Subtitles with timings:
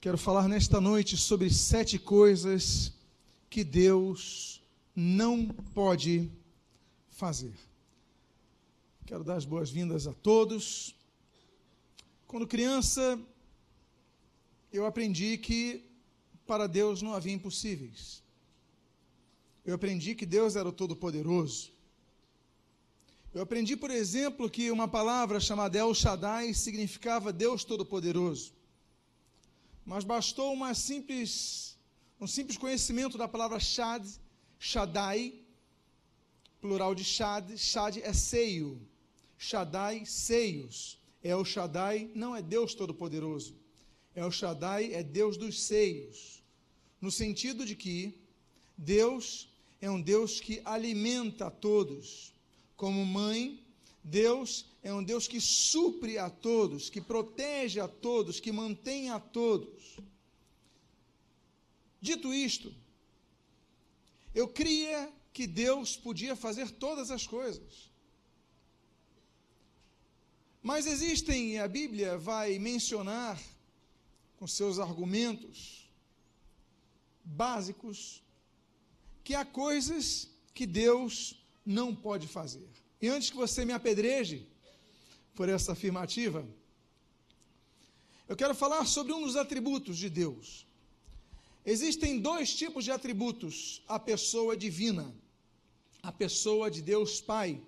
[0.00, 2.92] Quero falar nesta noite sobre sete coisas
[3.50, 4.62] que Deus
[4.94, 6.30] não pode
[7.10, 7.52] fazer.
[9.04, 10.94] Quero dar as boas-vindas a todos.
[12.28, 13.20] Quando criança,
[14.72, 15.84] eu aprendi que
[16.46, 18.22] para Deus não havia impossíveis.
[19.66, 21.72] Eu aprendi que Deus era o Todo-Poderoso.
[23.34, 28.57] Eu aprendi, por exemplo, que uma palavra chamada El Shaddai significava Deus Todo-Poderoso
[29.88, 31.74] mas bastou uma simples,
[32.20, 34.06] um simples conhecimento da palavra Shad,
[34.58, 35.32] Shaddai,
[36.60, 38.86] plural de Shad, Shad é seio,
[39.38, 40.98] Shaddai, seios.
[41.24, 43.56] É o Shaddai, não é Deus Todo-Poderoso.
[44.14, 46.42] É o Shaddai, é Deus dos seios.
[47.00, 48.14] No sentido de que
[48.76, 49.48] Deus
[49.80, 52.34] é um Deus que alimenta a todos.
[52.76, 53.64] Como mãe,
[54.04, 59.18] Deus é um Deus que supre a todos, que protege a todos, que mantém a
[59.18, 59.98] todos.
[62.00, 62.72] Dito isto,
[64.34, 67.90] eu cria que Deus podia fazer todas as coisas.
[70.62, 73.40] Mas existem, e a Bíblia vai mencionar,
[74.36, 75.88] com seus argumentos
[77.24, 78.22] básicos,
[79.24, 81.34] que há coisas que Deus
[81.66, 82.68] não pode fazer.
[83.02, 84.46] E antes que você me apedreje
[85.38, 86.44] por essa afirmativa,
[88.28, 90.66] eu quero falar sobre um dos atributos de Deus.
[91.64, 95.14] Existem dois tipos de atributos à pessoa divina,
[96.02, 97.62] a pessoa de Deus Pai,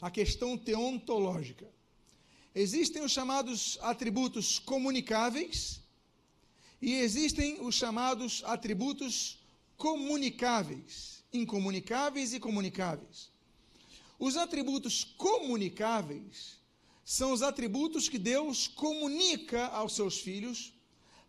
[0.00, 1.66] a questão teontológica.
[2.54, 5.80] Existem os chamados atributos comunicáveis
[6.80, 9.40] e existem os chamados atributos
[9.76, 13.28] comunicáveis, incomunicáveis e comunicáveis.
[14.20, 16.64] Os atributos comunicáveis
[17.06, 20.72] são os atributos que Deus comunica aos seus filhos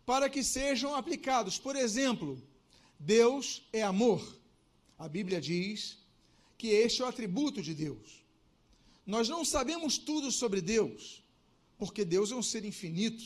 [0.07, 1.59] para que sejam aplicados.
[1.59, 2.41] Por exemplo,
[2.99, 4.21] Deus é amor.
[4.97, 5.99] A Bíblia diz
[6.57, 8.25] que este é o atributo de Deus.
[9.05, 11.23] Nós não sabemos tudo sobre Deus,
[11.77, 13.23] porque Deus é um ser infinito,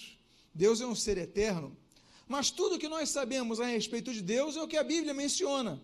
[0.54, 1.76] Deus é um ser eterno.
[2.28, 5.82] Mas tudo que nós sabemos a respeito de Deus é o que a Bíblia menciona.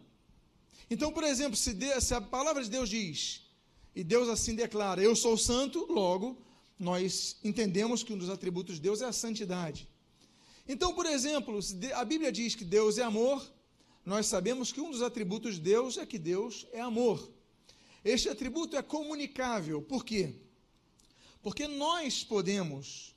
[0.89, 3.41] Então, por exemplo, se, Deus, se a palavra de Deus diz,
[3.95, 6.45] e Deus assim declara: Eu sou santo, logo,
[6.79, 9.87] nós entendemos que um dos atributos de Deus é a santidade.
[10.67, 11.59] Então, por exemplo,
[11.95, 13.45] a Bíblia diz que Deus é amor,
[14.05, 17.29] nós sabemos que um dos atributos de Deus é que Deus é amor.
[18.03, 20.33] Este atributo é comunicável, por quê?
[21.41, 23.15] Porque nós podemos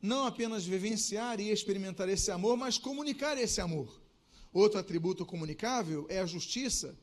[0.00, 4.00] não apenas vivenciar e experimentar esse amor, mas comunicar esse amor.
[4.52, 6.98] Outro atributo comunicável é a justiça.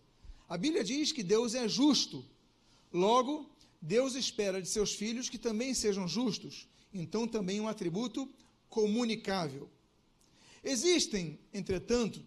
[0.47, 2.26] A Bíblia diz que Deus é justo.
[2.91, 3.50] Logo,
[3.81, 6.67] Deus espera de seus filhos que também sejam justos.
[6.94, 8.29] Então, também um atributo
[8.69, 9.69] comunicável.
[10.63, 12.22] Existem, entretanto,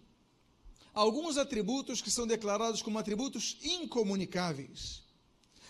[0.94, 5.02] alguns atributos que são declarados como atributos incomunicáveis,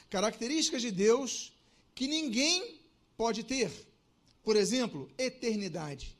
[0.08, 1.52] características de Deus
[1.94, 2.80] que ninguém
[3.16, 3.70] pode ter.
[4.42, 6.16] Por exemplo, eternidade.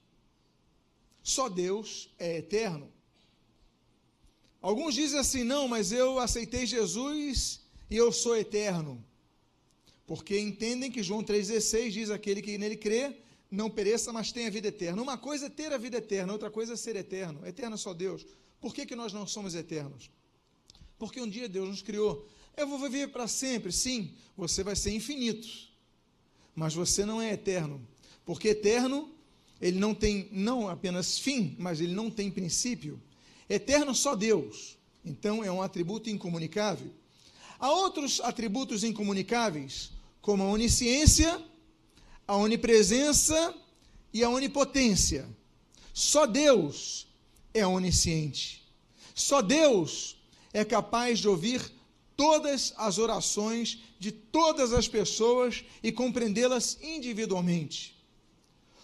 [1.23, 2.93] Só Deus é eterno.
[4.61, 9.05] Alguns dizem assim: não, mas eu aceitei Jesus e eu sou eterno.
[10.07, 13.17] Porque entendem que João 3,16 diz: aquele que nele crê
[13.51, 15.03] não pereça, mas tenha vida eterna.
[15.03, 17.47] Uma coisa é ter a vida eterna, outra coisa é ser eterno.
[17.47, 18.27] Eterno é só Deus.
[18.61, 20.11] Por que, que nós não somos eternos?
[20.99, 22.29] Porque um dia Deus nos criou.
[22.57, 25.49] Eu vou viver para sempre, sim, você vai ser infinito.
[26.55, 27.87] Mas você não é eterno.
[28.25, 29.11] Porque eterno,
[29.61, 33.01] ele não tem não apenas fim, mas ele não tem princípio.
[33.49, 34.79] Eterno só Deus.
[35.05, 36.93] Então é um atributo incomunicável.
[37.63, 41.41] Há outros atributos incomunicáveis, como a onisciência,
[42.27, 43.55] a onipresença
[44.13, 45.29] e a onipotência.
[45.95, 47.07] Só Deus
[47.55, 48.69] é onisciente.
[49.15, 50.17] Só Deus
[50.53, 51.73] é capaz de ouvir
[52.17, 57.97] todas as orações de todas as pessoas e compreendê-las individualmente.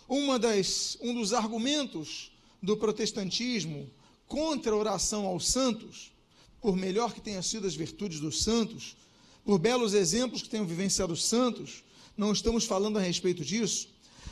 [0.08, 2.30] Uma das, um dos argumentos
[2.62, 3.90] do protestantismo
[4.28, 6.12] contra a oração aos santos,
[6.60, 8.96] por melhor que tenham sido as virtudes dos santos,
[9.44, 11.82] por belos exemplos que tenham vivenciado os santos,
[12.16, 13.88] não estamos falando a respeito disso,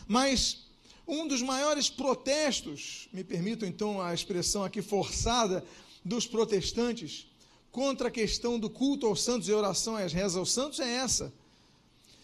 [0.07, 0.67] mas
[1.07, 5.65] um dos maiores protestos, me permitam então a expressão aqui forçada,
[6.05, 7.27] dos protestantes
[7.73, 11.33] contra a questão do culto aos santos e oração às rezas aos santos é essa.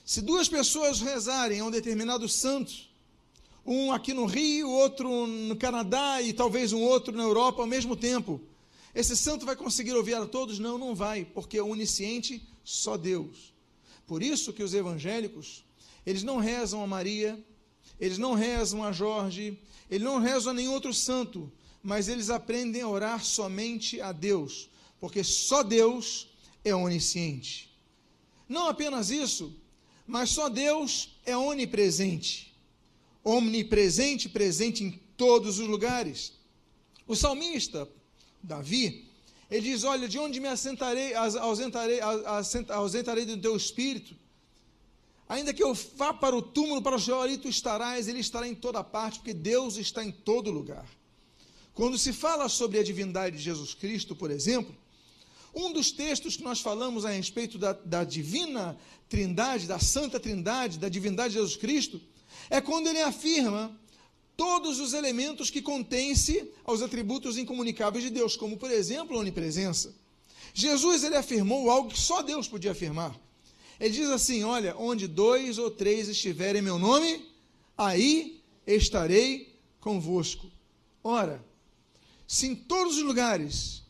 [0.04, 2.72] Se duas pessoas rezarem a um determinado santo,
[3.64, 7.96] um aqui no Rio, outro no Canadá e talvez um outro na Europa ao mesmo
[7.96, 8.40] tempo,
[8.94, 10.58] esse santo vai conseguir ouvir a todos?
[10.58, 13.54] Não, não vai, porque é onisciente só Deus.
[14.06, 15.64] Por isso que os evangélicos,
[16.04, 17.42] eles não rezam a Maria,
[17.98, 19.58] eles não rezam a Jorge,
[19.90, 21.50] eles não rezam a nenhum outro santo,
[21.82, 24.68] mas eles aprendem a orar somente a Deus,
[25.00, 26.28] porque só Deus
[26.64, 27.70] é onisciente.
[28.48, 29.54] Não apenas isso,
[30.06, 32.54] mas só Deus é onipresente.
[33.24, 36.32] Omnipresente, presente em todos os lugares.
[37.06, 37.88] O salmista,
[38.42, 39.08] Davi,
[39.50, 42.00] ele diz: Olha, de onde me assentarei, ausentarei,
[42.68, 44.16] ausentarei do teu espírito?
[45.28, 48.46] Ainda que eu vá para o túmulo, para o Sheol, ali tu estarás, ele estará
[48.46, 50.86] em toda parte, porque Deus está em todo lugar.
[51.74, 54.76] Quando se fala sobre a divindade de Jesus Cristo, por exemplo,
[55.54, 58.76] um dos textos que nós falamos a respeito da, da divina
[59.08, 62.00] trindade, da santa trindade, da divindade de Jesus Cristo,
[62.50, 63.74] é quando ele afirma
[64.42, 69.94] todos os elementos que contêm-se aos atributos incomunicáveis de Deus, como, por exemplo, a onipresença.
[70.52, 73.16] Jesus ele afirmou algo que só Deus podia afirmar.
[73.78, 77.24] Ele diz assim: Olha, onde dois ou três estiverem em meu nome,
[77.78, 80.50] aí estarei convosco.
[81.04, 81.40] Ora,
[82.26, 83.81] se em todos os lugares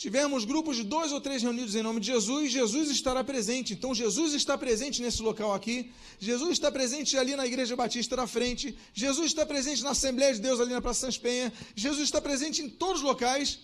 [0.00, 3.74] tivermos grupos de dois ou três reunidos em nome de Jesus, Jesus estará presente.
[3.74, 8.26] Então, Jesus está presente nesse local aqui, Jesus está presente ali na Igreja Batista da
[8.26, 12.18] frente, Jesus está presente na Assembleia de Deus ali na Praça Sans Penha, Jesus está
[12.18, 13.58] presente em todos os locais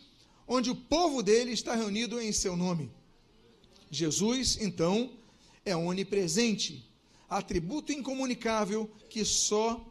[0.47, 2.91] onde o povo dele está reunido em seu nome.
[3.91, 5.11] Jesus, então,
[5.65, 6.87] é onipresente,
[7.31, 9.83] atributo incomunicável que só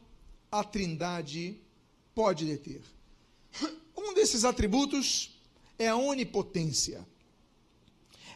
[0.52, 1.60] a Trindade
[2.14, 2.84] pode deter.
[3.98, 5.35] Um desses atributos
[5.77, 7.06] é a onipotência.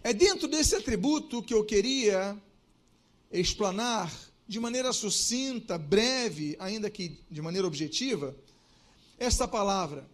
[0.04, 2.38] É dentro desse atributo que eu queria
[3.32, 4.12] explanar
[4.48, 8.36] de maneira sucinta, breve, ainda que de maneira objetiva,
[9.18, 10.10] esta palavra.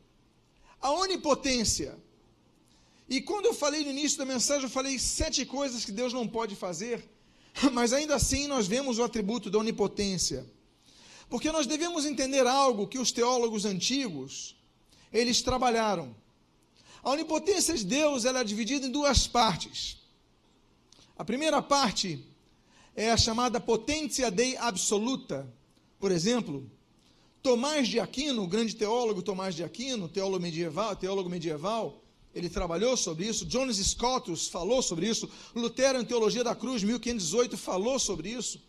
[0.81, 1.97] A onipotência.
[3.07, 6.27] E quando eu falei no início da mensagem, eu falei sete coisas que Deus não
[6.27, 7.07] pode fazer.
[7.71, 10.45] Mas ainda assim nós vemos o atributo da onipotência.
[11.29, 14.55] Porque nós devemos entender algo que os teólogos antigos,
[15.13, 16.15] eles trabalharam.
[17.05, 19.97] A onipotência de Deus ela é dividida em duas partes.
[21.15, 22.19] A primeira parte
[22.95, 25.47] é a chamada potência dei absoluta.
[25.99, 26.67] Por exemplo,
[27.43, 32.01] Tomás de Aquino, o grande teólogo Tomás de Aquino, teólogo medieval, teólogo medieval,
[32.33, 33.45] ele trabalhou sobre isso.
[33.45, 35.29] Jones Scotus falou sobre isso.
[35.53, 38.59] Lutero, em Teologia da Cruz, 1518, falou sobre isso.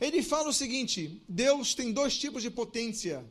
[0.00, 3.22] Ele fala o seguinte: Deus tem dois tipos de potência.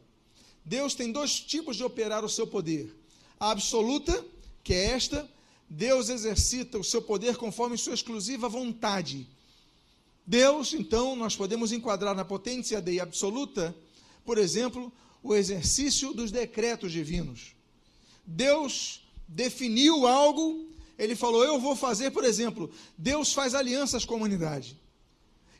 [0.63, 2.95] Deus tem dois tipos de operar o seu poder.
[3.39, 4.25] Absoluta,
[4.63, 5.29] que é esta,
[5.69, 9.27] Deus exercita o seu poder conforme sua exclusiva vontade.
[10.25, 13.75] Deus, então, nós podemos enquadrar na potência de absoluta,
[14.25, 14.91] por exemplo,
[15.23, 17.55] o exercício dos decretos divinos.
[18.25, 20.67] Deus definiu algo,
[20.97, 24.77] ele falou: Eu vou fazer, por exemplo, Deus faz alianças com a humanidade.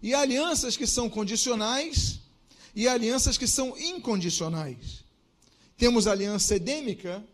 [0.01, 2.19] E alianças que são condicionais
[2.75, 5.03] e alianças que são incondicionais.
[5.77, 7.25] Temos a aliança edêmica,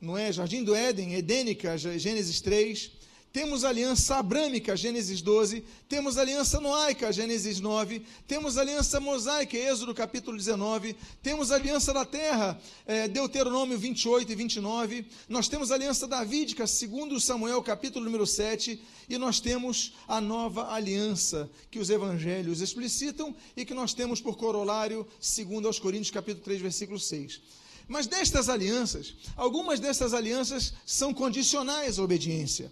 [0.00, 0.32] não é?
[0.32, 2.98] Jardim do Éden, edênica, Gênesis 3.
[3.30, 5.62] Temos aliança abrâmica, Gênesis 12.
[5.86, 8.02] Temos aliança noaica, Gênesis 9.
[8.26, 10.96] Temos aliança mosaica, Êxodo capítulo 19.
[11.22, 15.06] Temos aliança da terra, é, Deuteronômio 28 e 29.
[15.28, 18.80] Nós temos aliança davídica, segundo Samuel capítulo número 7.
[19.10, 24.36] E nós temos a nova aliança, que os evangelhos explicitam e que nós temos por
[24.38, 27.40] corolário, segundo aos Coríntios capítulo 3, versículo 6.
[27.88, 32.70] Mas destas alianças, algumas dessas alianças são condicionais à obediência.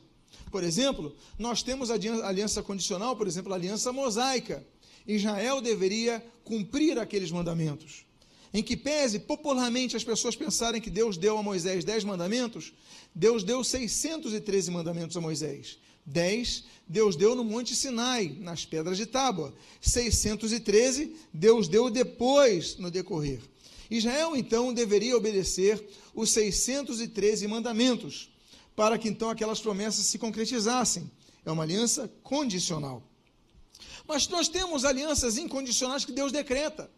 [0.50, 4.64] Por exemplo, nós temos a aliança condicional, por exemplo, a aliança mosaica.
[5.06, 8.04] Israel deveria cumprir aqueles mandamentos.
[8.52, 12.72] Em que pese popularmente as pessoas pensarem que Deus deu a Moisés dez mandamentos,
[13.14, 15.78] Deus deu 613 mandamentos a Moisés.
[16.04, 19.52] Dez Deus deu no Monte Sinai, nas pedras de tábua.
[19.80, 23.40] 613 Deus deu depois no decorrer.
[23.90, 25.82] Israel então deveria obedecer
[26.14, 28.30] os 613 mandamentos
[28.74, 31.10] para que então aquelas promessas se concretizassem.
[31.44, 33.02] É uma aliança condicional.
[34.06, 36.90] Mas nós temos alianças incondicionais que Deus decreta.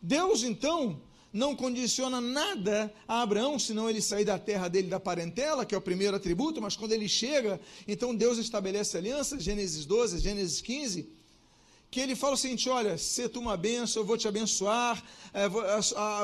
[0.00, 1.00] Deus, então,
[1.32, 5.78] não condiciona nada a Abraão, senão ele sair da terra dele, da parentela, que é
[5.78, 11.08] o primeiro atributo, mas quando ele chega, então Deus estabelece aliança, Gênesis 12, Gênesis 15,
[11.92, 15.46] que ele fala o seguinte: olha, se tu uma benção, eu vou te abençoar, é,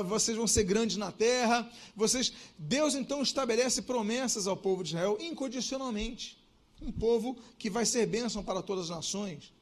[0.02, 1.70] vocês vão ser grandes na terra.
[1.94, 6.38] Vocês, Deus então estabelece promessas ao povo de Israel incondicionalmente.
[6.80, 9.52] Um povo que vai ser bênção para todas as nações.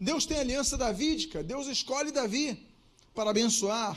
[0.00, 2.66] Deus tem aliança davídica, Deus escolhe Davi
[3.14, 3.96] para abençoar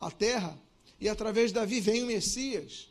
[0.00, 0.58] a terra,
[0.98, 2.88] e através de Davi vem o Messias.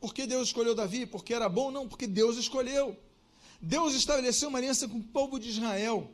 [0.00, 1.06] Por que Deus escolheu Davi?
[1.06, 1.72] Porque era bom?
[1.72, 2.96] Não, porque Deus escolheu.
[3.60, 6.08] Deus estabeleceu uma aliança com o povo de Israel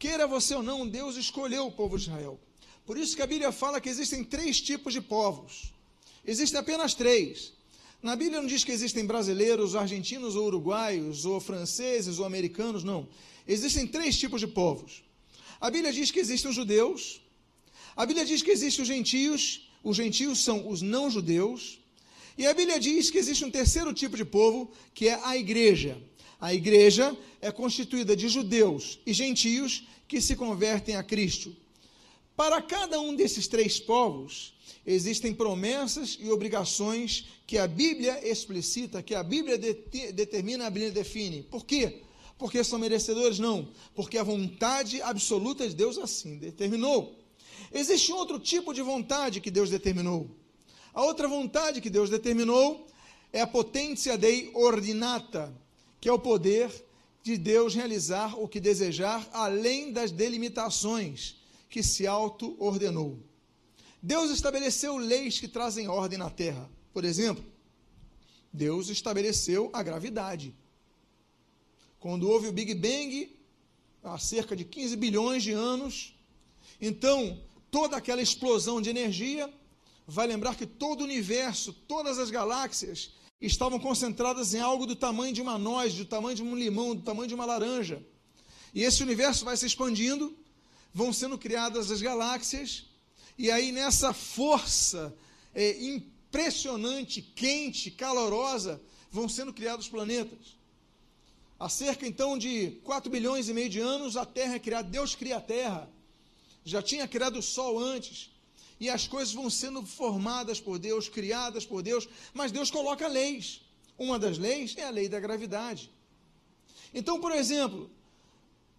[0.00, 2.40] Queira você ou não, Deus escolheu o povo de Israel.
[2.86, 5.74] Por isso que a Bíblia fala que existem três tipos de povos.
[6.26, 7.52] Existem apenas três.
[8.02, 13.06] Na Bíblia não diz que existem brasileiros, argentinos ou uruguaios, ou franceses ou americanos, não.
[13.46, 15.04] Existem três tipos de povos.
[15.60, 17.20] A Bíblia diz que existem os judeus,
[17.94, 21.78] a Bíblia diz que existem os gentios, os gentios são os não-judeus,
[22.38, 26.02] e a Bíblia diz que existe um terceiro tipo de povo, que é a igreja.
[26.40, 31.54] A igreja é constituída de judeus e gentios que se convertem a Cristo.
[32.34, 34.54] Para cada um desses três povos,
[34.86, 39.74] existem promessas e obrigações que a Bíblia explicita, que a Bíblia de
[40.12, 41.42] determina, a Bíblia define.
[41.42, 42.02] Por quê?
[42.38, 43.38] Porque são merecedores?
[43.38, 43.68] Não.
[43.94, 47.14] Porque a vontade absoluta de Deus assim determinou.
[47.70, 50.30] Existe outro tipo de vontade que Deus determinou.
[50.94, 52.86] A outra vontade que Deus determinou
[53.32, 55.54] é a potência dei ordinata,
[56.00, 56.70] que é o poder
[57.22, 61.36] de Deus realizar o que desejar, além das delimitações
[61.68, 63.18] que se auto-ordenou.
[64.02, 66.68] Deus estabeleceu leis que trazem ordem na terra.
[66.92, 67.44] Por exemplo,
[68.52, 70.54] Deus estabeleceu a gravidade.
[71.98, 73.36] Quando houve o Big Bang,
[74.02, 76.16] há cerca de 15 bilhões de anos,
[76.80, 77.38] então
[77.70, 79.52] toda aquela explosão de energia
[80.06, 85.32] vai lembrar que todo o universo, todas as galáxias, estavam concentradas em algo do tamanho
[85.32, 88.02] de uma noz, do tamanho de um limão, do tamanho de uma laranja.
[88.74, 90.36] E esse universo vai se expandindo,
[90.92, 92.84] vão sendo criadas as galáxias,
[93.38, 95.14] e aí nessa força
[95.54, 98.80] é, impressionante, quente, calorosa,
[99.10, 100.58] vão sendo criados planetas.
[101.58, 105.14] Há cerca então de 4 bilhões e meio de anos, a Terra é criada, Deus
[105.14, 105.90] cria a Terra.
[106.64, 108.30] Já tinha criado o Sol antes.
[108.80, 113.60] E as coisas vão sendo formadas por Deus, criadas por Deus, mas Deus coloca leis.
[113.98, 115.90] Uma das leis é a lei da gravidade.
[116.94, 117.90] Então, por exemplo,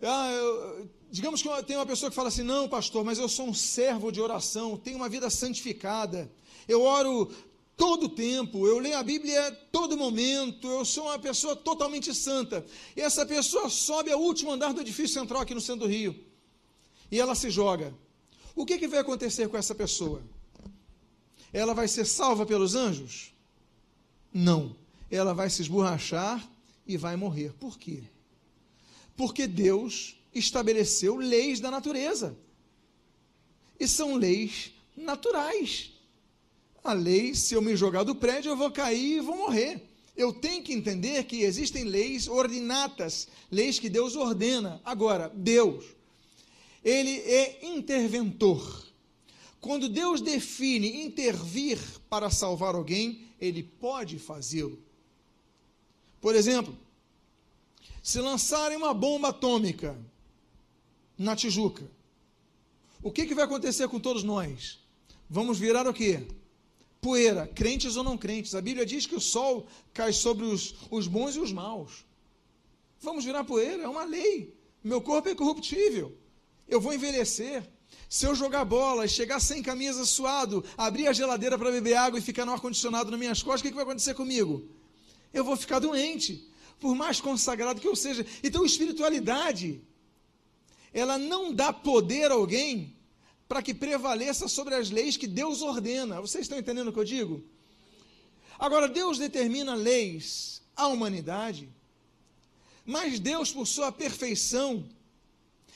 [0.02, 3.48] ah, eu, digamos que tem uma pessoa que fala assim: não, pastor, mas eu sou
[3.48, 6.30] um servo de oração, tenho uma vida santificada,
[6.68, 7.32] eu oro
[7.78, 12.66] todo tempo, eu leio a Bíblia todo momento, eu sou uma pessoa totalmente santa.
[12.96, 16.16] E essa pessoa sobe ao último andar do edifício central aqui no centro do Rio.
[17.12, 17.94] E ela se joga.
[18.56, 20.22] O que, que vai acontecer com essa pessoa?
[21.54, 23.34] Ela vai ser salva pelos anjos?
[24.34, 24.76] Não.
[25.10, 26.48] Ela vai se esborrachar
[26.88, 27.54] e vai morrer.
[27.54, 28.04] Por quê?
[29.16, 32.38] Porque Deus estabeleceu leis da natureza.
[33.80, 35.92] E são leis naturais.
[36.84, 39.88] A lei, se eu me jogar do prédio, eu vou cair e vou morrer.
[40.16, 44.82] Eu tenho que entender que existem leis ordinatas, leis que Deus ordena.
[44.84, 45.86] Agora, Deus,
[46.84, 48.86] ele é interventor.
[49.60, 51.78] Quando Deus define intervir
[52.10, 54.82] para salvar alguém, ele pode fazê-lo.
[56.20, 56.76] Por exemplo,
[58.02, 60.00] se lançarem uma bomba atômica
[61.18, 61.90] na Tijuca,
[63.04, 64.80] o que, que vai acontecer com todos nós?
[65.30, 66.28] Vamos virar o quê?
[67.00, 68.54] Poeira, crentes ou não crentes.
[68.54, 72.06] A Bíblia diz que o sol cai sobre os, os bons e os maus.
[73.00, 74.56] Vamos virar poeira, é uma lei.
[74.84, 76.16] Meu corpo é corruptível.
[76.72, 77.62] Eu vou envelhecer.
[78.10, 82.18] Se eu jogar bola e chegar sem camisa suado, abrir a geladeira para beber água
[82.18, 84.54] e ficar no ar-condicionado nas minhas costas, o que, que vai acontecer comigo?
[85.34, 86.50] Eu vou ficar doente,
[86.80, 88.26] por mais consagrado que eu seja.
[88.42, 89.82] Então, espiritualidade,
[90.94, 92.96] ela não dá poder a alguém
[93.50, 96.22] para que prevaleça sobre as leis que Deus ordena.
[96.22, 97.44] Vocês estão entendendo o que eu digo?
[98.58, 101.68] Agora, Deus determina leis à humanidade,
[102.86, 104.86] mas Deus, por sua perfeição,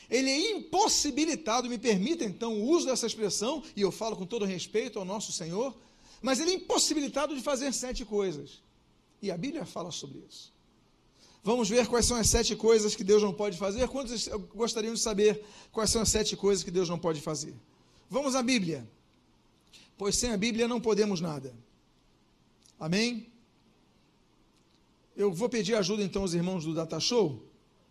[0.09, 4.45] ele é impossibilitado, me permita então o uso dessa expressão, e eu falo com todo
[4.45, 5.75] respeito ao nosso Senhor,
[6.21, 8.61] mas ele é impossibilitado de fazer sete coisas.
[9.21, 10.53] E a Bíblia fala sobre isso.
[11.43, 13.87] Vamos ver quais são as sete coisas que Deus não pode fazer.
[13.87, 17.53] Quantos gostariam de saber quais são as sete coisas que Deus não pode fazer?
[18.09, 18.87] Vamos à Bíblia.
[19.97, 21.53] Pois sem a Bíblia não podemos nada.
[22.79, 23.27] Amém?
[25.15, 27.41] Eu vou pedir ajuda então aos irmãos do Data Show,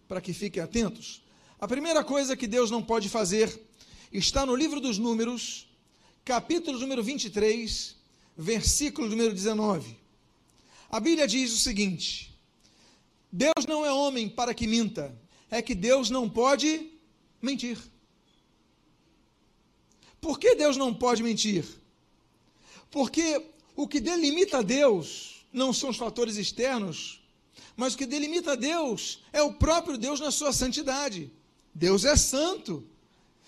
[0.06, 1.23] para que fiquem atentos.
[1.64, 3.58] A primeira coisa que Deus não pode fazer
[4.12, 5.66] está no livro dos Números,
[6.22, 7.96] capítulo número 23,
[8.36, 9.96] versículo número 19.
[10.90, 12.38] A Bíblia diz o seguinte:
[13.32, 15.18] Deus não é homem para que minta,
[15.50, 16.90] é que Deus não pode
[17.40, 17.78] mentir.
[20.20, 21.64] Por que Deus não pode mentir?
[22.90, 23.42] Porque
[23.74, 27.22] o que delimita Deus não são os fatores externos,
[27.74, 31.32] mas o que delimita Deus é o próprio Deus na sua santidade.
[31.74, 32.84] Deus é santo.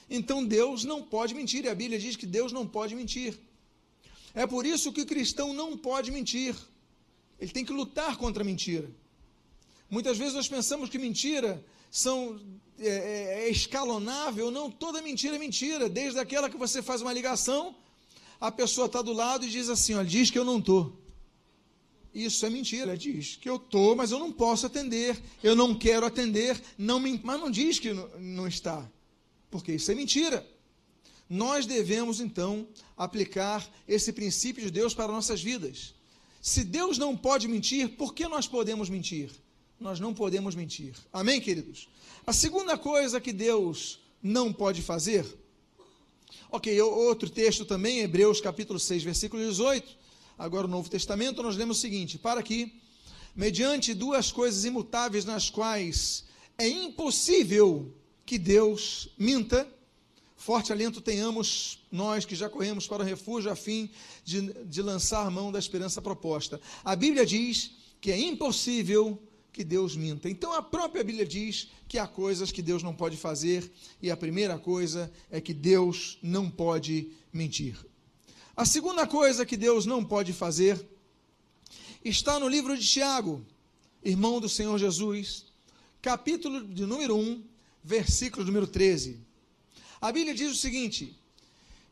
[0.09, 3.39] Então Deus não pode mentir, e a Bíblia diz que Deus não pode mentir.
[4.35, 6.55] É por isso que o cristão não pode mentir.
[7.41, 8.91] Ele tem que lutar contra a mentira.
[9.91, 12.41] Muitas vezes nós pensamos que mentira são
[12.79, 17.13] é, é, é escalonável, não toda mentira é mentira, desde aquela que você faz uma
[17.13, 17.75] ligação,
[18.41, 20.93] a pessoa está do lado e diz assim, ó, diz que eu não estou.
[22.17, 26.07] Isso é mentira, diz que eu estou, mas eu não posso atender, eu não quero
[26.07, 28.91] atender, não me, mas não diz que não, está,
[29.51, 30.49] porque isso é mentira.
[31.29, 35.95] Nós devemos então aplicar esse princípio de Deus para nossas vidas.
[36.41, 39.31] Se Deus não pode mentir, por que nós podemos mentir?
[39.79, 40.95] Nós não podemos mentir.
[41.13, 41.87] Amém, queridos?
[42.27, 45.27] A segunda coisa que Deus não pode fazer.
[46.51, 50.06] Ok, outro texto também, Hebreus capítulo 6, versículo 18.
[50.39, 52.81] Agora o Novo Testamento, nós lemos o seguinte: para que,
[53.35, 56.25] mediante duas coisas imutáveis nas quais
[56.59, 59.69] é impossível que Deus minta,
[60.37, 63.91] forte alento tenhamos nós que já corremos para o refúgio a fim
[64.25, 66.61] de, de lançar mão da esperança proposta.
[66.85, 69.21] A Bíblia diz que é impossível
[69.53, 70.29] que Deus minta.
[70.29, 74.17] Então a própria Bíblia diz que há coisas que Deus não pode fazer, e a
[74.17, 77.75] primeira coisa é que Deus não pode mentir.
[78.57, 80.83] A segunda coisa que Deus não pode fazer
[82.03, 83.45] está no livro de Tiago,
[84.03, 85.45] irmão do Senhor Jesus,
[86.01, 87.45] capítulo de número 1,
[87.85, 89.21] versículo número 13.
[90.01, 91.15] A Bíblia diz o seguinte: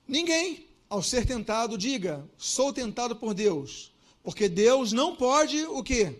[0.09, 3.92] Ninguém, ao ser tentado, diga, sou tentado por Deus,
[4.23, 6.18] porque Deus não pode o quê?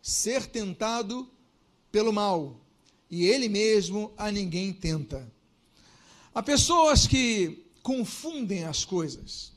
[0.00, 1.28] Ser tentado
[1.90, 2.58] pelo mal,
[3.10, 5.30] e ele mesmo a ninguém tenta.
[6.34, 9.52] Há pessoas que confundem as coisas.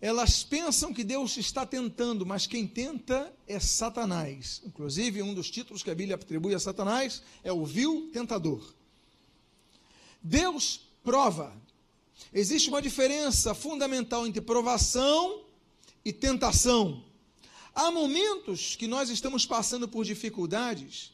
[0.00, 4.62] Elas pensam que Deus está tentando, mas quem tenta é Satanás.
[4.64, 8.74] Inclusive, um dos títulos que a Bíblia atribui a Satanás é o vil tentador.
[10.22, 11.52] Deus prova.
[12.32, 15.44] Existe uma diferença fundamental entre provação
[16.04, 17.04] e tentação.
[17.74, 21.12] Há momentos que nós estamos passando por dificuldades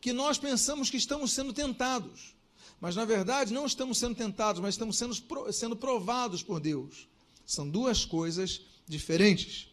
[0.00, 2.35] que nós pensamos que estamos sendo tentados.
[2.80, 7.08] Mas na verdade não estamos sendo tentados, mas estamos sendo, sendo provados por Deus.
[7.44, 9.68] São duas coisas diferentes.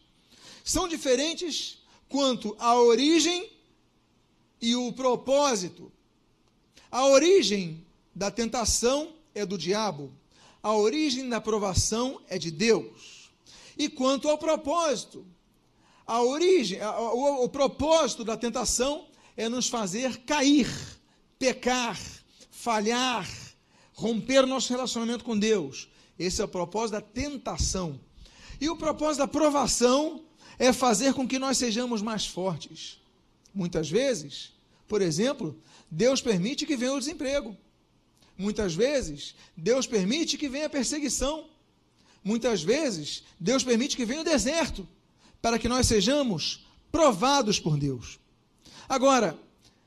[0.64, 3.50] São diferentes quanto à origem
[4.60, 5.92] e o propósito.
[6.90, 10.12] A origem da tentação é do diabo,
[10.62, 13.30] a origem da provação é de Deus.
[13.76, 15.26] E quanto ao propósito,
[16.06, 20.68] a origem, o, o propósito da tentação é nos fazer cair,
[21.38, 21.98] pecar,
[22.64, 23.28] falhar,
[23.92, 25.86] romper nosso relacionamento com Deus.
[26.18, 28.00] Esse é o propósito da tentação.
[28.58, 30.24] E o propósito da provação
[30.58, 32.98] é fazer com que nós sejamos mais fortes.
[33.54, 34.54] Muitas vezes,
[34.88, 37.54] por exemplo, Deus permite que venha o desemprego.
[38.38, 41.46] Muitas vezes, Deus permite que venha a perseguição.
[42.24, 44.88] Muitas vezes, Deus permite que venha o deserto,
[45.42, 48.18] para que nós sejamos provados por Deus.
[48.88, 49.38] Agora,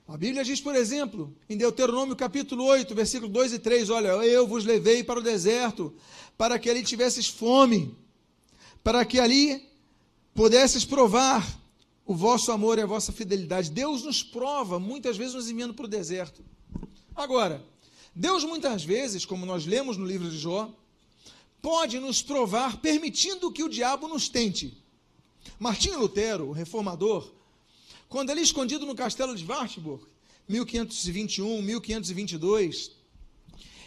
[0.07, 4.47] a Bíblia diz, por exemplo, em Deuteronômio capítulo 8, versículo 2 e 3, olha, eu
[4.47, 5.93] vos levei para o deserto,
[6.37, 7.93] para que ali tivesses fome,
[8.81, 9.67] para que ali
[10.33, 11.45] pudesses provar
[12.05, 13.69] o vosso amor e a vossa fidelidade.
[13.69, 16.41] Deus nos prova, muitas vezes nos enviando para o deserto.
[17.13, 17.61] Agora,
[18.15, 20.71] Deus muitas vezes, como nós lemos no livro de Jó,
[21.61, 24.81] pode nos provar permitindo que o diabo nos tente.
[25.59, 27.29] Martinho Lutero, o reformador,
[28.09, 30.05] quando ele escondido no castelo de Wartburg,
[30.47, 32.91] 1521, 1522,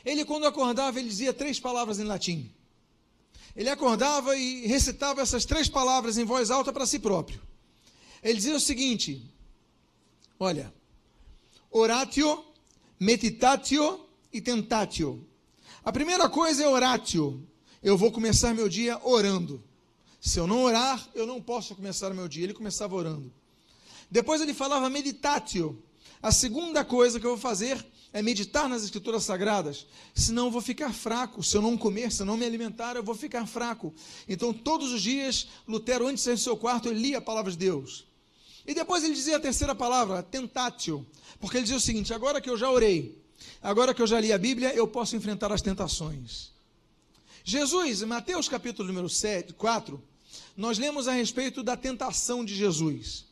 [0.05, 2.51] ele quando acordava, ele dizia três palavras em latim.
[3.57, 7.41] Ele acordava e recitava essas três palavras em voz alta para si próprio.
[8.23, 9.23] Ele dizia o seguinte:
[10.39, 10.73] Olha,
[11.71, 12.45] oratio,
[12.99, 15.27] meditatio e tentatio.
[15.85, 17.47] A primeira coisa é oratio.
[17.83, 19.63] Eu vou começar meu dia orando.
[20.21, 22.45] Se eu não orar, eu não posso começar meu dia.
[22.45, 23.33] Ele começava orando.
[24.11, 25.83] Depois ele falava meditatio.
[26.23, 30.61] A segunda coisa que eu vou fazer é meditar nas escrituras sagradas, senão eu vou
[30.61, 31.43] ficar fraco.
[31.43, 33.95] Se eu não comer, se eu não me alimentar, eu vou ficar fraco.
[34.29, 37.51] Então, todos os dias, Lutero, antes de sair do seu quarto, ele lia a palavra
[37.51, 38.05] de Deus.
[38.67, 41.07] E depois ele dizia a terceira palavra, tentatio,
[41.39, 43.19] porque ele dizia o seguinte: agora que eu já orei,
[43.63, 46.51] agora que eu já li a Bíblia, eu posso enfrentar as tentações.
[47.43, 50.03] Jesus, em Mateus capítulo número 7, 4,
[50.57, 53.30] nós lemos a respeito da tentação de Jesus.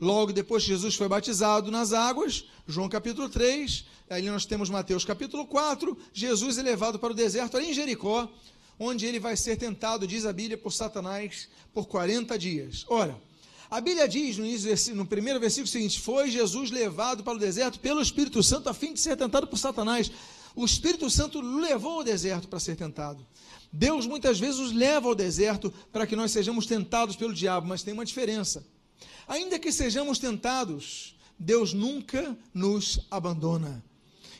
[0.00, 5.04] Logo depois que Jesus foi batizado nas águas, João capítulo 3, ali nós temos Mateus
[5.04, 8.30] capítulo 4, Jesus é levado para o deserto ali em Jericó,
[8.78, 12.84] onde ele vai ser tentado, diz a Bíblia, por Satanás por 40 dias.
[12.88, 13.20] Ora,
[13.68, 14.46] a Bíblia diz no,
[14.94, 18.94] no primeiro versículo seguinte: Foi Jesus levado para o deserto pelo Espírito Santo a fim
[18.94, 20.10] de ser tentado por Satanás.
[20.54, 23.24] O Espírito Santo levou ao deserto para ser tentado.
[23.72, 27.82] Deus muitas vezes nos leva ao deserto para que nós sejamos tentados pelo diabo, mas
[27.82, 28.64] tem uma diferença.
[29.26, 33.82] Ainda que sejamos tentados, Deus nunca nos abandona.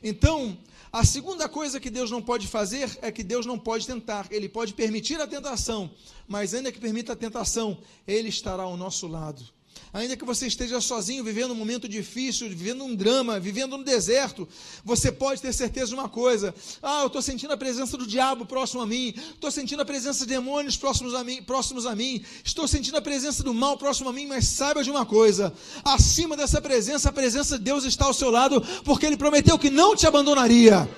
[0.03, 0.57] Então,
[0.91, 4.27] a segunda coisa que Deus não pode fazer é que Deus não pode tentar.
[4.31, 5.91] Ele pode permitir a tentação,
[6.27, 9.45] mas ainda que permita a tentação, Ele estará ao nosso lado.
[9.93, 14.47] Ainda que você esteja sozinho, vivendo um momento difícil, vivendo um drama, vivendo no deserto,
[14.85, 18.45] você pode ter certeza de uma coisa: ah, eu estou sentindo a presença do diabo
[18.45, 22.23] próximo a mim, estou sentindo a presença de demônios próximos a, mim, próximos a mim,
[22.45, 25.53] estou sentindo a presença do mal próximo a mim, mas saiba de uma coisa:
[25.85, 29.71] acima dessa presença, a presença de Deus está ao seu lado, porque Ele prometeu que
[29.71, 30.89] não te abandonaria.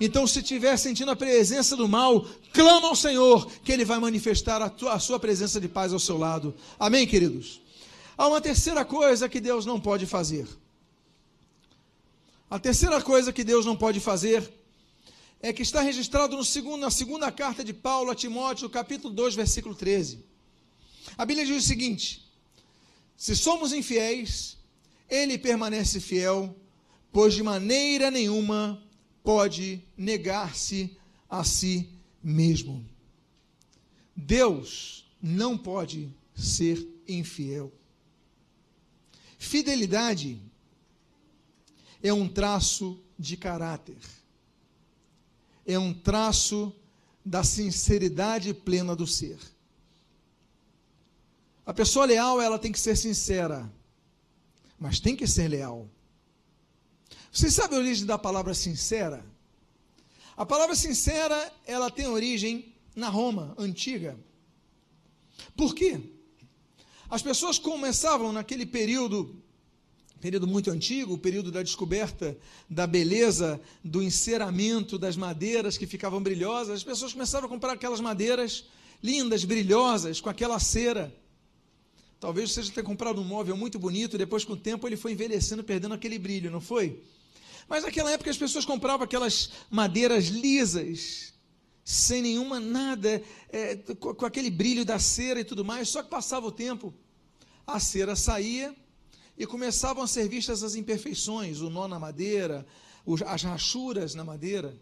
[0.00, 4.62] Então, se estiver sentindo a presença do mal, clama ao Senhor, que Ele vai manifestar
[4.62, 6.54] a, tua, a sua presença de paz ao seu lado.
[6.78, 7.60] Amém, queridos?
[8.18, 10.48] Há uma terceira coisa que Deus não pode fazer.
[12.50, 14.52] A terceira coisa que Deus não pode fazer
[15.40, 19.36] é que está registrado no segundo, na segunda carta de Paulo a Timóteo, capítulo 2,
[19.36, 20.18] versículo 13.
[21.16, 22.28] A Bíblia diz o seguinte:
[23.16, 24.56] Se somos infiéis,
[25.08, 26.56] ele permanece fiel,
[27.12, 28.82] pois de maneira nenhuma
[29.22, 30.98] pode negar-se
[31.30, 31.88] a si
[32.20, 32.84] mesmo.
[34.16, 37.77] Deus não pode ser infiel.
[39.38, 40.42] Fidelidade
[42.02, 43.96] é um traço de caráter,
[45.64, 46.74] é um traço
[47.24, 49.38] da sinceridade plena do ser.
[51.64, 53.70] A pessoa leal, ela tem que ser sincera,
[54.78, 55.88] mas tem que ser leal.
[57.30, 59.24] Você sabe a origem da palavra sincera?
[60.36, 64.18] A palavra sincera, ela tem origem na Roma antiga.
[65.56, 66.00] Por quê?
[67.10, 69.34] As pessoas começavam naquele período,
[70.20, 72.36] período muito antigo, o período da descoberta
[72.68, 76.76] da beleza, do enceramento das madeiras que ficavam brilhosas.
[76.76, 78.66] As pessoas começavam a comprar aquelas madeiras
[79.02, 81.14] lindas, brilhosas, com aquela cera.
[82.20, 85.64] Talvez você tenha comprado um móvel muito bonito, depois com o tempo ele foi envelhecendo,
[85.64, 87.02] perdendo aquele brilho, não foi?
[87.66, 91.32] Mas naquela época as pessoas compravam aquelas madeiras lisas,
[91.88, 96.10] sem nenhuma nada, é, com, com aquele brilho da cera e tudo mais, só que
[96.10, 96.92] passava o tempo,
[97.66, 98.76] a cera saía
[99.38, 102.66] e começavam a ser vistas as imperfeições, o nó na madeira,
[103.26, 104.78] as rachuras na madeira.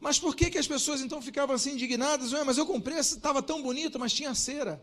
[0.00, 2.32] Mas por que, que as pessoas então ficavam assim indignadas?
[2.32, 4.82] Ué, mas eu comprei, estava tão bonito, mas tinha cera.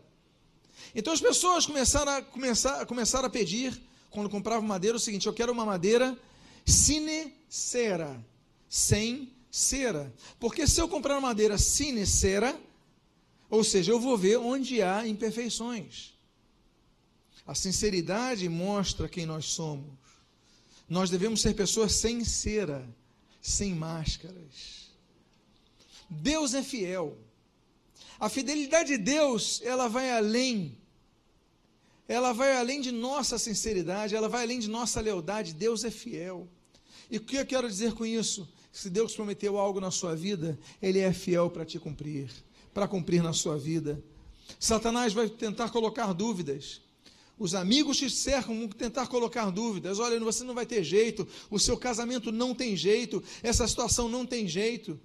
[0.94, 5.32] Então as pessoas começaram a, começar, começaram a pedir, quando compravam madeira, o seguinte: eu
[5.32, 6.16] quero uma madeira
[6.64, 8.24] sine cera,
[8.68, 10.12] sem cera.
[10.40, 12.58] Porque se eu comprar madeira sine cera,
[13.50, 16.14] ou seja, eu vou ver onde há imperfeições.
[17.46, 19.92] A sinceridade mostra quem nós somos.
[20.88, 22.88] Nós devemos ser pessoas sem cera,
[23.40, 24.90] sem máscaras.
[26.08, 27.18] Deus é fiel.
[28.18, 30.78] A fidelidade de Deus, ela vai além.
[32.08, 35.52] Ela vai além de nossa sinceridade, ela vai além de nossa lealdade.
[35.52, 36.48] Deus é fiel.
[37.10, 38.48] E o que eu quero dizer com isso?
[38.72, 42.30] Se Deus prometeu algo na sua vida, Ele é fiel para te cumprir,
[42.72, 44.02] para cumprir na sua vida.
[44.58, 46.80] Satanás vai tentar colocar dúvidas.
[47.38, 49.98] Os amigos te cercam, vão tentar colocar dúvidas.
[49.98, 54.24] Olha, você não vai ter jeito, o seu casamento não tem jeito, essa situação não
[54.24, 54.98] tem jeito.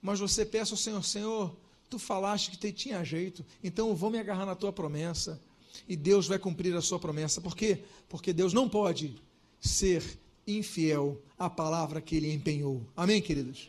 [0.00, 1.56] Mas você peça ao Senhor, Senhor,
[1.90, 5.40] tu falaste que te tinha jeito, então eu vou me agarrar na tua promessa.
[5.88, 7.40] E Deus vai cumprir a sua promessa.
[7.40, 7.82] Por quê?
[8.08, 9.20] Porque Deus não pode
[9.60, 12.86] ser infiel à palavra que ele empenhou.
[12.96, 13.68] Amém, queridos?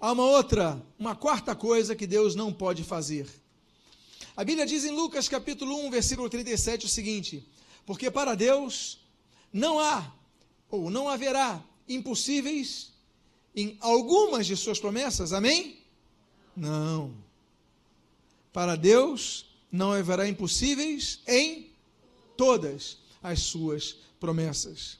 [0.00, 3.26] Há uma outra, uma quarta coisa que Deus não pode fazer.
[4.36, 7.46] A Bíblia diz em Lucas capítulo 1, versículo 37 o seguinte:
[7.84, 8.98] Porque para Deus
[9.52, 10.12] não há
[10.70, 12.92] ou não haverá impossíveis
[13.54, 15.32] em algumas de suas promessas.
[15.32, 15.78] Amém?
[16.54, 17.14] Não.
[18.52, 21.70] Para Deus não haverá impossíveis em
[22.36, 24.98] todas as suas promessas.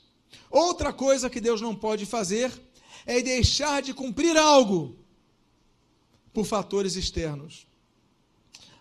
[0.57, 2.51] Outra coisa que Deus não pode fazer
[3.05, 4.97] é deixar de cumprir algo
[6.33, 7.67] por fatores externos.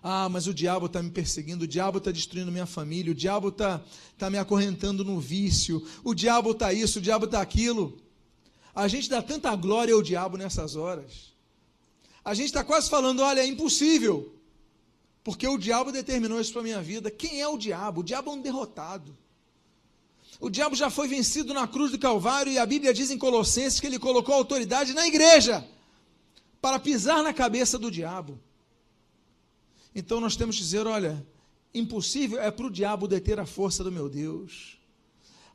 [0.01, 3.49] Ah, mas o diabo está me perseguindo, o diabo está destruindo minha família, o diabo
[3.49, 3.83] está
[4.17, 7.97] tá me acorrentando no vício, o diabo está isso, o diabo está aquilo.
[8.73, 11.33] A gente dá tanta glória ao diabo nessas horas.
[12.23, 14.33] A gente está quase falando: olha, é impossível,
[15.25, 17.11] porque o diabo determinou isso para a minha vida.
[17.11, 17.99] Quem é o diabo?
[17.99, 19.24] O diabo é um derrotado.
[20.39, 23.79] O diabo já foi vencido na cruz do Calvário e a Bíblia diz em Colossenses
[23.79, 25.65] que ele colocou autoridade na igreja
[26.61, 28.39] para pisar na cabeça do diabo.
[29.93, 31.25] Então nós temos que dizer: olha,
[31.73, 34.77] impossível é para o diabo deter a força do meu Deus.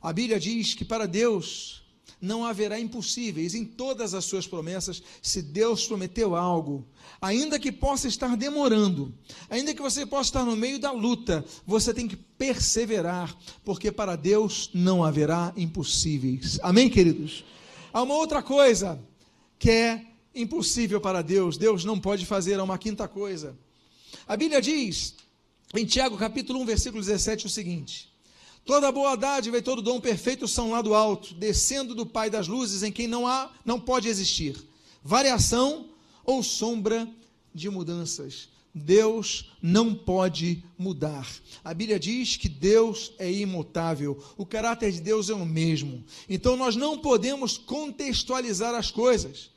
[0.01, 1.80] A Bíblia diz que para Deus
[2.21, 5.01] não haverá impossíveis em todas as suas promessas.
[5.21, 6.87] Se Deus prometeu algo,
[7.19, 9.13] ainda que possa estar demorando,
[9.49, 14.15] ainda que você possa estar no meio da luta, você tem que perseverar, porque para
[14.15, 16.59] Deus não haverá impossíveis.
[16.61, 17.43] Amém, queridos?
[17.91, 18.99] Há uma outra coisa
[19.57, 23.57] que é impossível para Deus, Deus não pode fazer, há uma quinta coisa.
[24.27, 25.15] A Bíblia diz,
[25.75, 28.10] em Tiago capítulo 1, versículo 17, o seguinte:
[28.65, 32.47] Toda boa dádiva e todo dom perfeito são lá do alto, descendo do Pai das
[32.47, 34.55] luzes, em quem não há, não pode existir
[35.03, 35.89] variação
[36.23, 37.07] ou sombra
[37.53, 38.49] de mudanças.
[38.73, 41.27] Deus não pode mudar.
[41.63, 46.03] A Bíblia diz que Deus é imutável, o caráter de Deus é o mesmo.
[46.29, 49.49] Então nós não podemos contextualizar as coisas.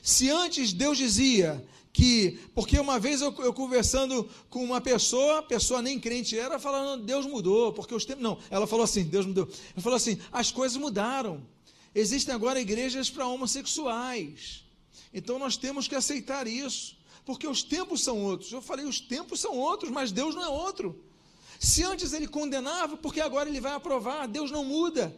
[0.00, 5.80] Se antes Deus dizia que, porque uma vez eu, eu, conversando com uma pessoa, pessoa
[5.80, 8.20] nem crente era, falando, Deus mudou, porque os tempos.
[8.20, 9.48] Não, ela falou assim, Deus mudou.
[9.72, 11.40] Ela falou assim, as coisas mudaram.
[11.94, 14.64] Existem agora igrejas para homossexuais.
[15.14, 18.50] Então nós temos que aceitar isso, porque os tempos são outros.
[18.50, 21.00] Eu falei, os tempos são outros, mas Deus não é outro.
[21.60, 25.16] Se antes ele condenava, porque agora ele vai aprovar, Deus não muda.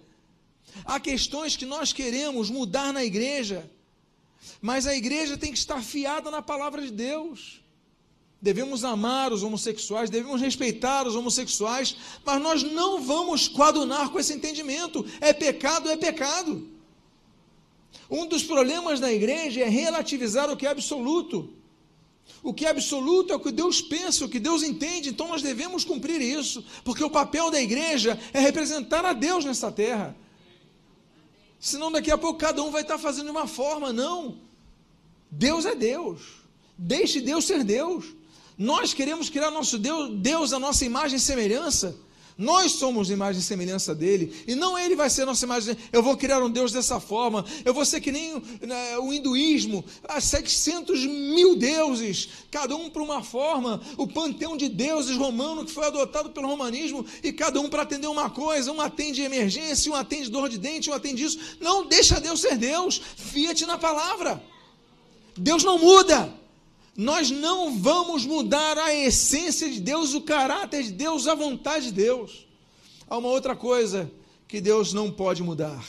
[0.84, 3.70] Há questões que nós queremos mudar na igreja,
[4.61, 7.61] mas a igreja tem que estar fiada na palavra de Deus.
[8.40, 14.33] Devemos amar os homossexuais, devemos respeitar os homossexuais, mas nós não vamos coadunar com esse
[14.33, 15.05] entendimento.
[15.20, 16.68] É pecado, é pecado.
[18.11, 21.51] Um dos problemas da igreja é relativizar o que é absoluto.
[22.42, 25.42] O que é absoluto é o que Deus pensa, o que Deus entende, então nós
[25.42, 30.16] devemos cumprir isso, porque o papel da igreja é representar a Deus nessa terra.
[31.59, 34.37] Senão daqui a pouco cada um vai estar fazendo de uma forma, não.
[35.31, 36.21] Deus é Deus.
[36.77, 38.05] Deixe Deus ser Deus.
[38.57, 41.97] Nós queremos criar nosso Deus, Deus a nossa imagem e semelhança.
[42.38, 45.75] Nós somos imagem e semelhança dele, e não ele vai ser nossa imagem.
[45.90, 49.83] Eu vou criar um Deus dessa forma, eu vou ser que nem né, o hinduísmo,
[50.05, 55.72] há 700 mil deuses, cada um para uma forma, o panteão de deuses romano que
[55.72, 59.94] foi adotado pelo romanismo, e cada um para atender uma coisa, um atende emergência, um
[59.94, 61.38] atende dor de dente, um atende isso.
[61.59, 64.42] Não, deixa Deus ser Deus, fia-te na palavra.
[65.38, 66.33] Deus não muda.
[66.96, 71.92] Nós não vamos mudar a essência de Deus, o caráter de Deus, a vontade de
[71.92, 72.46] Deus.
[73.09, 74.11] Há uma outra coisa
[74.48, 75.85] que Deus não pode mudar.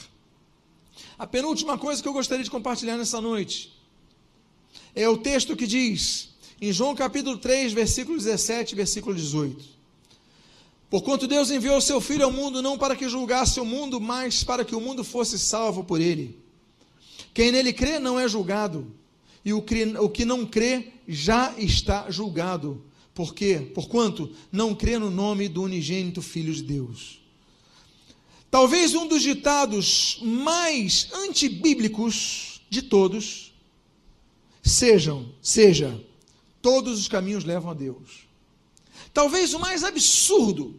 [1.18, 3.72] A penúltima coisa que eu gostaria de compartilhar nessa noite
[4.94, 9.64] é o texto que diz, em João capítulo 3, versículo 17, versículo 18.
[10.90, 14.44] Porquanto Deus enviou o seu Filho ao mundo não para que julgasse o mundo, mas
[14.44, 16.38] para que o mundo fosse salvo por ele.
[17.32, 18.90] Quem nele crê não é julgado,
[19.48, 22.84] e o que, o que não crê já está julgado.
[23.14, 23.70] Por quê?
[23.74, 27.18] Porquanto não crê no nome do unigênito Filho de Deus.
[28.50, 33.54] Talvez um dos ditados mais antibíblicos de todos
[34.62, 35.98] sejam, seja,
[36.60, 38.28] todos os caminhos levam a Deus.
[39.14, 40.78] Talvez o mais absurdo,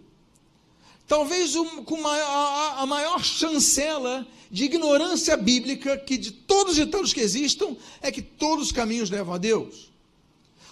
[1.10, 6.86] talvez o, com a, a, a maior chancela de ignorância bíblica que de todos os
[6.86, 9.90] ditados que existam é que todos os caminhos levam a Deus.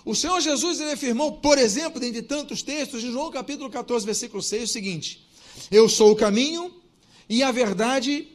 [0.06, 4.42] O Senhor Jesus ele afirmou, por exemplo, dentre tantos textos, em João capítulo 14, versículo
[4.42, 5.28] 6, o seguinte:
[5.70, 6.72] Eu sou o caminho
[7.28, 8.28] e a verdade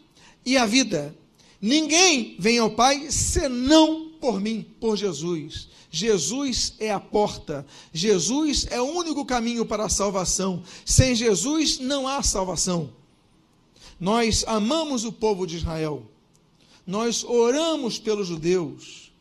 [0.45, 1.17] e a vida.
[1.61, 5.69] Ninguém vem ao Pai senão por mim, por Jesus.
[5.91, 7.67] Jesus é a porta.
[7.93, 10.63] Jesus é o único caminho para a salvação.
[10.87, 12.93] Sem Jesus não há salvação.
[13.99, 16.07] Nós amamos o povo de Israel.
[16.87, 19.13] Nós oramos pelos judeus.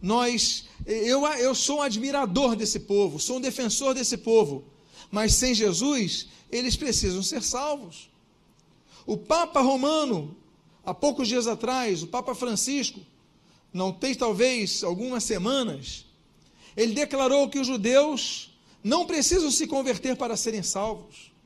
[0.00, 4.64] Nós, eu, eu sou um admirador desse povo, sou um defensor desse povo.
[5.10, 8.08] Mas sem Jesus, eles precisam ser salvos.
[9.04, 10.36] O Papa Romano,
[10.84, 13.00] há poucos dias atrás, o Papa Francisco,
[13.76, 16.04] não tem talvez algumas semanas,
[16.76, 18.50] ele declarou que os judeus
[18.82, 21.36] não precisam se converter para serem salvos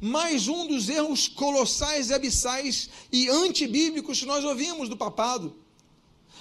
[0.00, 5.54] mais um dos erros colossais, abissais e antibíblicos que nós ouvimos do papado.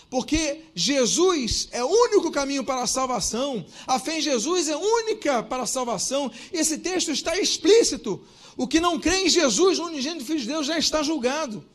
[0.09, 5.41] Porque Jesus é o único caminho para a salvação, a fé em Jesus é única
[5.41, 6.31] para a salvação.
[6.53, 8.21] Esse texto está explícito.
[8.55, 11.65] O que não crê em Jesus, o unigênito Filho de Deus, já está julgado.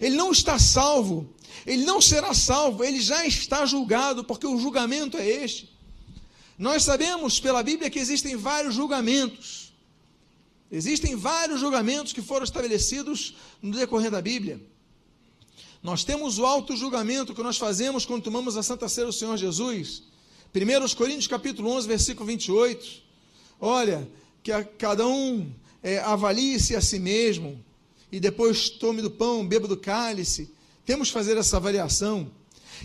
[0.00, 1.28] Ele não está salvo,
[1.66, 5.70] ele não será salvo, ele já está julgado, porque o julgamento é este.
[6.58, 9.72] Nós sabemos pela Bíblia que existem vários julgamentos.
[10.70, 14.60] Existem vários julgamentos que foram estabelecidos no decorrer da Bíblia.
[15.82, 19.36] Nós temos o auto julgamento que nós fazemos quando tomamos a Santa Ceia do Senhor
[19.36, 20.04] Jesus.
[20.54, 23.02] 1 Coríntios capítulo 11, versículo 28.
[23.60, 24.08] Olha,
[24.42, 27.62] que a, cada um é, avalie-se a si mesmo,
[28.10, 30.51] e depois tome do pão, beba do cálice.
[30.84, 32.30] Temos que fazer essa avaliação.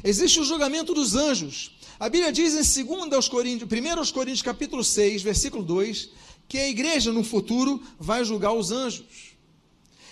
[0.04, 1.78] Existe o julgamento dos anjos.
[2.00, 6.10] A Bíblia diz em 2 aos Coríntios, 1 aos Coríntios, capítulo 6, versículo 2,
[6.48, 9.36] que a igreja no futuro vai julgar os anjos.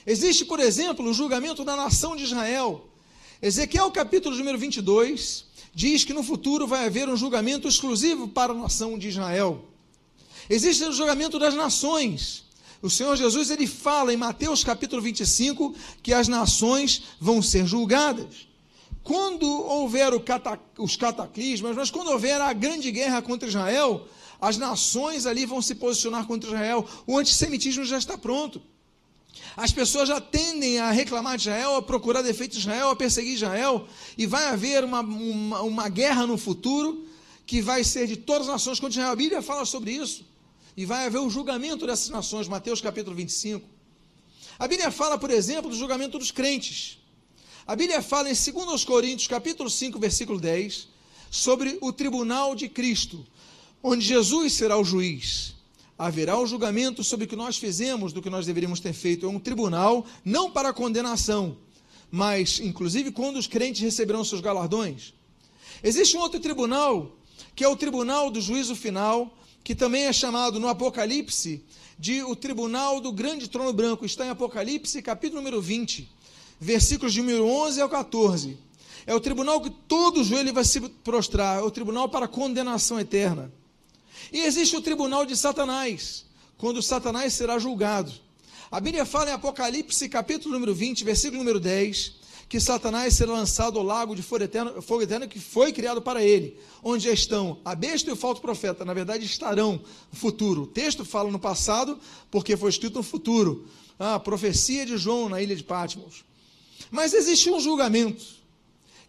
[0.05, 2.89] Existe, por exemplo, o julgamento da nação de Israel.
[3.41, 8.55] Ezequiel capítulo número 22 diz que no futuro vai haver um julgamento exclusivo para a
[8.55, 9.65] nação de Israel.
[10.49, 12.44] Existe o julgamento das nações.
[12.81, 18.47] O Senhor Jesus ele fala em Mateus capítulo 25 que as nações vão ser julgadas.
[19.03, 24.07] Quando houver cata, os cataclismas, mas quando houver a grande guerra contra Israel,
[24.41, 26.87] as nações ali vão se posicionar contra Israel.
[27.05, 28.61] O antissemitismo já está pronto.
[29.55, 33.35] As pessoas já tendem a reclamar de Israel, a procurar defeitos de Israel, a perseguir
[33.35, 37.07] Israel, e vai haver uma, uma, uma guerra no futuro
[37.45, 39.13] que vai ser de todas as nações contra Israel.
[39.13, 40.25] A Bíblia fala sobre isso
[40.77, 43.67] e vai haver o julgamento dessas nações, Mateus capítulo 25.
[44.59, 46.99] A Bíblia fala, por exemplo, do julgamento dos crentes.
[47.65, 50.87] A Bíblia fala em 2 Coríntios, capítulo 5, versículo 10,
[51.31, 53.25] sobre o tribunal de Cristo,
[53.81, 55.55] onde Jesus será o juiz.
[55.97, 59.25] Haverá o julgamento sobre o que nós fizemos, do que nós deveríamos ter feito.
[59.25, 61.57] É um tribunal, não para condenação,
[62.11, 65.13] mas, inclusive, quando os crentes receberão seus galardões.
[65.81, 67.17] Existe um outro tribunal,
[67.55, 69.33] que é o tribunal do juízo final,
[69.65, 71.65] que também é chamado no Apocalipse
[71.97, 74.05] de o tribunal do grande trono branco.
[74.05, 76.07] Está em Apocalipse, capítulo número 20,
[76.59, 78.59] versículos de número 11 ao 14.
[79.07, 83.51] É o tribunal que todo joelho vai se prostrar, é o tribunal para condenação eterna.
[84.31, 86.25] E existe o tribunal de Satanás,
[86.59, 88.13] quando Satanás será julgado.
[88.69, 92.13] A Bíblia fala em Apocalipse, capítulo número 20, versículo número 10,
[92.55, 96.23] que Satanás será lançado ao lago de fogo eterno, fogo eterno que foi criado para
[96.23, 99.73] ele, onde estão a besta e o falso profeta, na verdade estarão
[100.09, 100.61] no futuro.
[100.61, 101.99] O texto fala no passado,
[102.31, 103.67] porque foi escrito no futuro.
[103.99, 106.23] A profecia de João na ilha de Patmos.
[106.89, 108.23] Mas existe um julgamento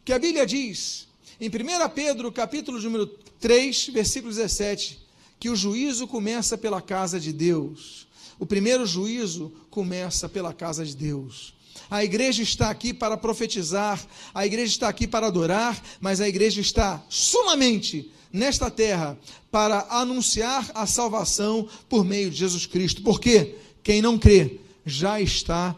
[0.04, 1.06] que a Bíblia diz,
[1.40, 3.06] em 1 Pedro, capítulo número
[3.38, 4.98] 3, versículo 17,
[5.38, 8.08] que o juízo começa pela casa de Deus.
[8.40, 11.54] O primeiro juízo começa pela casa de Deus.
[11.90, 16.60] A igreja está aqui para profetizar, a igreja está aqui para adorar, mas a igreja
[16.60, 19.18] está solamente nesta terra
[19.50, 23.02] para anunciar a salvação por meio de Jesus Cristo.
[23.02, 25.74] Porque quem não crê já está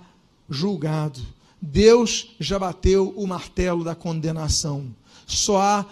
[0.49, 1.21] julgado.
[1.61, 4.95] Deus já bateu o martelo da condenação.
[5.27, 5.87] Só há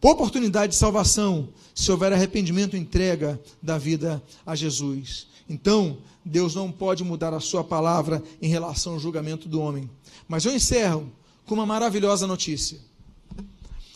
[0.00, 5.26] oportunidade de salvação se houver arrependimento e entrega da vida a Jesus.
[5.48, 9.90] Então, Deus não pode mudar a sua palavra em relação ao julgamento do homem.
[10.28, 11.10] Mas eu encerro
[11.46, 12.78] com uma maravilhosa notícia.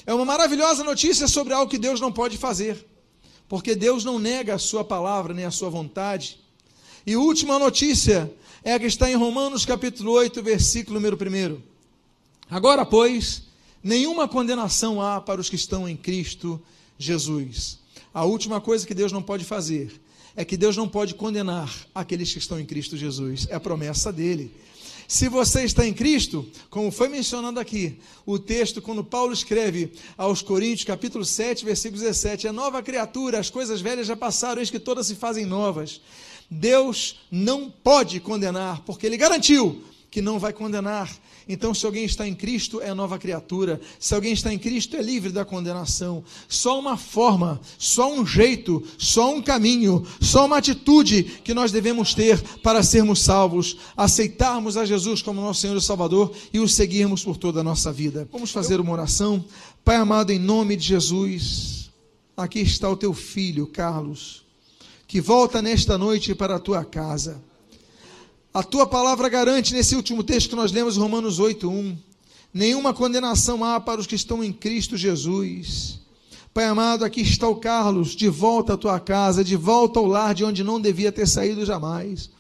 [0.05, 2.85] É uma maravilhosa notícia sobre algo que Deus não pode fazer,
[3.49, 6.39] porque Deus não nega a sua palavra nem a sua vontade.
[7.07, 8.33] E a última notícia
[8.63, 11.61] é a que está em Romanos capítulo 8, versículo número 1.
[12.51, 13.43] Agora, pois,
[13.83, 16.61] nenhuma condenação há para os que estão em Cristo
[16.99, 17.79] Jesus.
[18.13, 20.01] A última coisa que Deus não pode fazer
[20.37, 23.47] é que Deus não pode condenar aqueles que estão em Cristo Jesus.
[23.51, 24.55] É a promessa dele.
[25.09, 30.43] Se você está em Cristo, como foi mencionado aqui, o texto, quando Paulo escreve aos
[30.43, 34.81] Coríntios, capítulo 7, versículo 17, é nova criatura, as coisas velhas já passaram, eis que
[34.81, 36.01] todas se fazem novas.
[36.51, 41.17] Deus não pode condenar, porque ele garantiu que não vai condenar.
[41.49, 43.81] Então, se alguém está em Cristo, é nova criatura.
[44.01, 46.25] Se alguém está em Cristo, é livre da condenação.
[46.49, 52.15] Só uma forma, só um jeito, só um caminho, só uma atitude que nós devemos
[52.15, 57.23] ter para sermos salvos, aceitarmos a Jesus como nosso Senhor e Salvador e o seguirmos
[57.23, 58.29] por toda a nossa vida.
[58.33, 59.45] Vamos fazer uma oração.
[59.85, 61.93] Pai amado, em nome de Jesus,
[62.37, 64.45] aqui está o teu filho, Carlos,
[65.07, 67.41] que volta nesta noite para a tua casa.
[68.57, 71.95] A tua palavra garante, nesse último texto que nós lemos, Romanos 8:1,
[72.55, 76.01] nenhuma condenação há para os que estão em Cristo Jesus.
[76.55, 80.35] Pai amado, aqui está o Carlos, de volta à tua casa, de volta ao lar
[80.35, 82.31] de onde não devia ter saído jamais.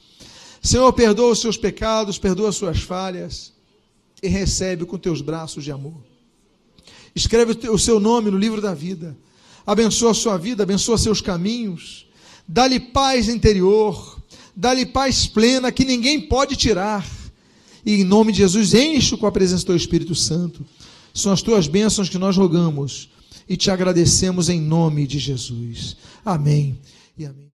[0.62, 3.52] Senhor, perdoa os seus pecados, perdoa as suas falhas
[4.22, 6.00] e recebe com teus braços de amor.
[7.14, 9.14] Escreve o seu nome no livro da vida.
[9.66, 12.06] Abençoa a sua vida, abençoa seus caminhos.
[12.48, 14.15] Dá-lhe paz interior
[14.56, 17.06] dá-lhe paz plena que ninguém pode tirar.
[17.84, 20.64] E em nome de Jesus, enche com a presença do Espírito Santo.
[21.12, 23.10] São as tuas bênçãos que nós rogamos
[23.48, 25.96] e te agradecemos em nome de Jesus.
[26.24, 26.78] Amém
[27.16, 27.44] e amém.